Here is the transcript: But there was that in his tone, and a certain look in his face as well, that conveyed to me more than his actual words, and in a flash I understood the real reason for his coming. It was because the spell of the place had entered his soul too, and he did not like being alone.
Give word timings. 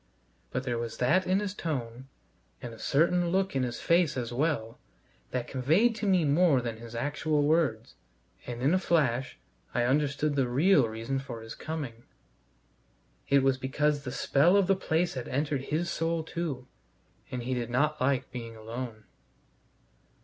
But 0.49 0.63
there 0.63 0.79
was 0.79 0.97
that 0.97 1.27
in 1.27 1.39
his 1.39 1.53
tone, 1.53 2.07
and 2.59 2.73
a 2.73 2.79
certain 2.79 3.29
look 3.29 3.55
in 3.55 3.61
his 3.61 3.79
face 3.81 4.17
as 4.17 4.33
well, 4.33 4.79
that 5.29 5.47
conveyed 5.47 5.93
to 5.97 6.07
me 6.07 6.25
more 6.25 6.59
than 6.59 6.77
his 6.77 6.95
actual 6.95 7.43
words, 7.43 7.93
and 8.47 8.63
in 8.63 8.73
a 8.73 8.79
flash 8.79 9.37
I 9.75 9.83
understood 9.83 10.35
the 10.35 10.47
real 10.47 10.87
reason 10.89 11.19
for 11.19 11.43
his 11.43 11.53
coming. 11.53 12.05
It 13.29 13.43
was 13.43 13.59
because 13.59 14.01
the 14.03 14.11
spell 14.11 14.57
of 14.57 14.65
the 14.65 14.75
place 14.75 15.13
had 15.13 15.27
entered 15.27 15.65
his 15.65 15.87
soul 15.91 16.23
too, 16.23 16.67
and 17.29 17.43
he 17.43 17.53
did 17.53 17.69
not 17.69 18.01
like 18.01 18.31
being 18.31 18.55
alone. 18.55 19.03